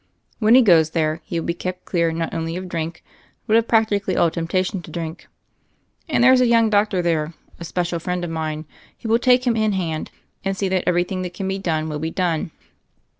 When 0.39 0.55
he 0.55 0.63
goes 0.63 0.89
there 0.89 1.21
he 1.25 1.39
will 1.39 1.45
be 1.45 1.53
kept 1.53 1.85
clear 1.85 2.11
not 2.11 2.33
only 2.33 2.55
of 2.55 2.67
drink 2.67 3.03
but 3.45 3.55
of 3.55 3.67
practically 3.67 4.17
all 4.17 4.31
temptation 4.31 4.81
to 4.81 4.89
drink; 4.89 5.27
and 6.09 6.23
there's 6.23 6.41
a 6.41 6.47
young 6.47 6.71
doctor 6.71 7.03
there, 7.03 7.35
a 7.59 7.63
special 7.65 7.99
friend 7.99 8.23
of 8.23 8.31
mine, 8.31 8.65
who 9.03 9.09
will 9.09 9.19
take 9.19 9.45
him 9.45 9.55
in 9.55 9.73
hand 9.73 10.09
and 10.43 10.57
see 10.57 10.69
that 10.69 10.85
everything 10.87 11.21
that 11.21 11.35
can 11.35 11.47
be 11.47 11.59
done 11.59 11.87
will 11.87 11.99
be 11.99 12.09
done. 12.09 12.49